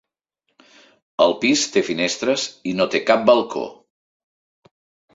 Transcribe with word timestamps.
El 1.25 1.35
pis 1.43 1.67
té 1.77 1.85
finestres 1.91 2.49
i 2.73 2.77
no 2.81 2.91
té 2.97 3.05
cap 3.13 3.31
balcó. 3.31 3.71